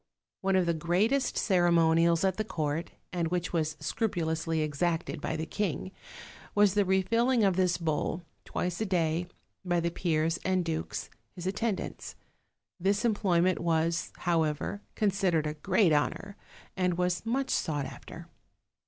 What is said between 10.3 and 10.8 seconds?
and